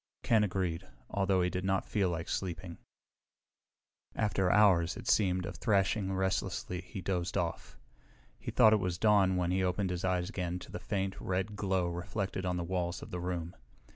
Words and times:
Ken 0.23 0.43
agreed, 0.43 0.87
although 1.11 1.43
he 1.43 1.49
did 1.51 1.63
not 1.63 1.85
feel 1.85 2.09
like 2.09 2.27
sleeping. 2.27 2.79
After 4.15 4.49
hours, 4.49 4.97
it 4.97 5.07
seemed, 5.07 5.45
of 5.45 5.57
thrashing 5.57 6.11
restlessly 6.15 6.81
he 6.81 7.01
dozed 7.01 7.37
off. 7.37 7.77
He 8.39 8.49
thought 8.49 8.73
it 8.73 8.77
was 8.77 8.97
dawn 8.97 9.35
when 9.35 9.51
he 9.51 9.63
opened 9.63 9.91
his 9.91 10.03
eyes 10.03 10.27
again 10.27 10.57
to 10.57 10.71
the 10.71 10.79
faint, 10.79 11.21
red 11.21 11.55
glow 11.55 11.85
reflected 11.85 12.47
on 12.47 12.57
the 12.57 12.63
walls 12.63 13.03
of 13.03 13.11
the 13.11 13.19
room. 13.21 13.55